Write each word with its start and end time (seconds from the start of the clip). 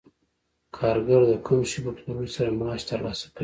کارګر 0.77 1.21
د 1.31 1.33
کوم 1.45 1.61
شي 1.69 1.79
په 1.85 1.91
پلورلو 1.97 2.33
سره 2.37 2.49
معاش 2.59 2.81
ترلاسه 2.91 3.25
کوي 3.31 3.39